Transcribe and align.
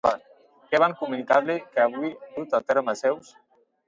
Què 0.69 0.77
van 0.83 0.95
comunicar-li 1.01 1.57
que 1.75 1.83
havia 1.83 2.09
dut 2.39 2.57
a 2.61 2.63
terme 2.73 2.97
Zeus? 3.03 3.31